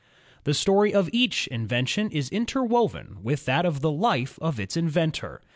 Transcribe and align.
The 0.45 0.55
story 0.55 0.95
of 0.95 1.11
each 1.13 1.45
invention 1.49 2.09
is 2.09 2.27
interwoven 2.31 3.19
with 3.21 3.45
that 3.45 3.67
of 3.67 3.81
the 3.81 3.91
life 3.91 4.39
of 4.41 4.59
its 4.59 4.75
inventor. 4.75 5.41